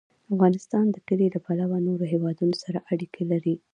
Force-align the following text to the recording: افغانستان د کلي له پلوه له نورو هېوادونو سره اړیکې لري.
افغانستان 0.33 0.85
د 0.91 0.97
کلي 1.07 1.27
له 1.33 1.39
پلوه 1.45 1.67
له 1.71 1.79
نورو 1.87 2.05
هېوادونو 2.13 2.55
سره 2.63 2.85
اړیکې 2.91 3.23
لري. 3.31 3.55